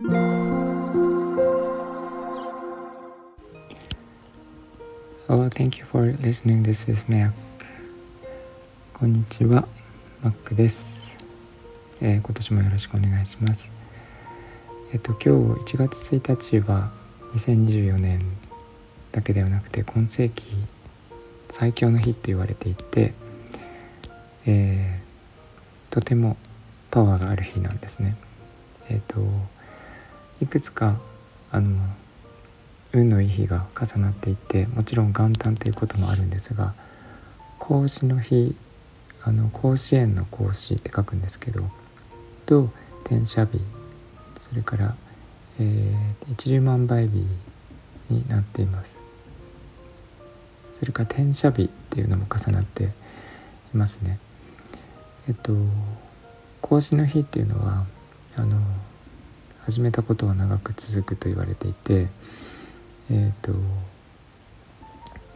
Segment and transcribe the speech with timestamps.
[0.00, 0.06] Oh,
[5.50, 6.62] thank you for listening.
[6.62, 7.32] This is Mac.
[8.94, 9.66] こんにちは、
[10.22, 11.18] マックです、
[12.00, 13.72] えー、今年もよろしくお願いします。
[14.92, 16.92] えっと今日1月1日は
[17.34, 18.20] 2024年
[19.10, 20.44] だけではなくて今世紀
[21.50, 23.14] 最強の日と言われていて、
[24.46, 26.36] えー、とても
[26.92, 28.16] パワーがある日なんですね。
[28.88, 29.57] えっと
[30.40, 30.98] いくつか
[31.50, 31.76] あの
[32.92, 36.74] 運のいい日が重なっていてもちろん元旦ということもあるんですが
[37.58, 38.56] 孔子の日
[39.22, 41.62] あの甲子園の孔子って書くんですけど
[42.46, 42.70] と
[43.04, 43.60] 転写日
[44.38, 44.94] それから、
[45.60, 47.26] えー、一粒万倍日
[48.08, 48.96] になっています。
[50.72, 52.88] それから転写日っていうのも重なってい
[53.74, 54.18] ますね。
[55.28, 55.52] えっと
[56.62, 57.84] 孔子の日っていうのは
[58.36, 58.60] あの
[59.68, 62.06] 始めたことは長く続くと言われていて
[63.10, 63.52] えっ、ー、と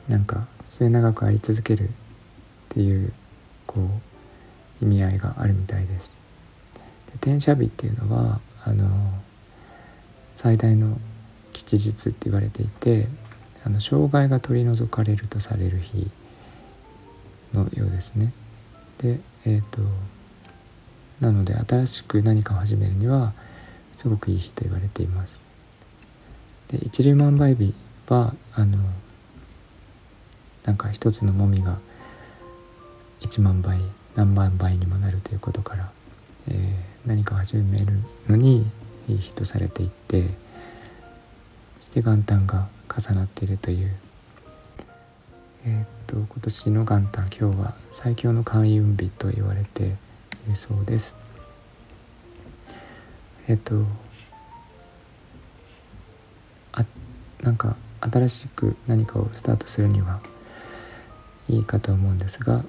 [0.09, 1.93] なんか末永くあり続けるっ
[2.71, 3.13] ていう
[3.67, 3.83] こ
[4.81, 6.11] う意味合いがあるみたいです。
[7.09, 8.89] で転写日っていうのはあの
[10.35, 10.97] 最大の
[11.53, 13.09] 吉日って言われていて
[13.67, 16.11] あの障害が取り除かれるとされる日
[17.53, 18.33] のようですね。
[18.97, 19.83] でえっ、ー、と
[21.21, 23.35] なので新しく何かを始めるには
[23.97, 25.41] すごくいい日と言われています。
[26.69, 27.75] で一粒万倍日
[28.09, 28.79] はあの
[30.65, 31.79] なんか一つのもみが
[33.21, 33.79] 1万倍
[34.15, 35.91] 何万倍にもなるということから、
[36.49, 37.99] えー、何かを始める
[38.29, 38.67] のに
[39.09, 40.29] いい日とされていって
[41.81, 43.95] そして元旦が重なっているという
[45.65, 49.89] えー、っと今年の元旦今日は最強の開運日と言われてい
[50.49, 51.22] るそうです。
[53.53, 53.85] え、っと
[56.73, 56.87] あ
[57.43, 60.23] なんか新しく何かをスタートするには
[61.51, 62.65] いいかと思うんですが、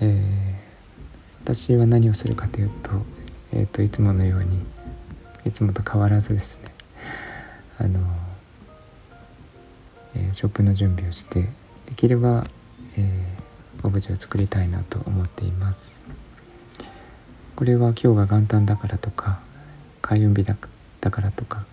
[0.00, 2.90] えー、私は何をするかというと,、
[3.52, 4.58] えーと、いつものように
[5.44, 6.72] いつもと変わらずですね
[7.78, 8.00] あの、
[10.14, 11.42] えー、ショップの準備をして
[11.84, 12.46] できれば、
[12.96, 16.00] えー、オブジェを作りたいなと思っています。
[17.54, 19.40] これは今日が元旦だからとか
[20.02, 20.56] 開運日だ
[21.00, 21.64] だからとか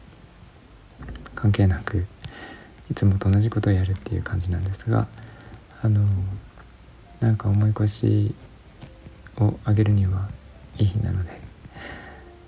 [1.36, 2.06] 関係なく
[2.90, 5.08] いつもと同じことをやるっていう感じなんですが
[5.82, 6.06] あの
[7.20, 8.36] なんか思い越し
[9.38, 10.30] を上げるには
[10.78, 11.40] いい日なので、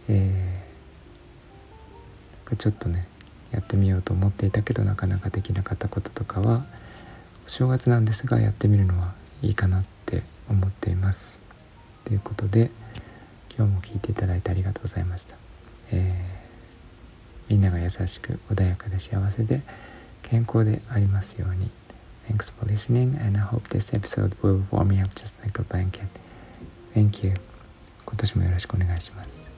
[0.10, 3.08] えー、ちょっとね
[3.52, 6.66] やってみようと思っていたけどなかなかできなかったこととかは
[7.46, 11.40] お正月なんですがやってみるのはいいかなって思っています。
[12.06, 12.72] ということで
[13.58, 15.41] 今日も聞いていただいてありがとうございました。
[15.92, 19.62] えー、みんなが優しく穏やかで幸せで
[20.24, 21.70] 健康でありますように。
[22.30, 26.08] Thanks for listening and I hope this episode will warm me up just like a blanket.
[26.94, 27.34] Thank you.
[28.06, 29.51] 今年もよろしくお願いします。